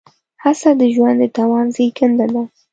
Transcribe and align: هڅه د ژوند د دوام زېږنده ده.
هڅه 0.43 0.69
د 0.79 0.81
ژوند 0.95 1.17
د 1.21 1.23
دوام 1.37 1.67
زېږنده 1.75 2.25
ده. 2.33 2.43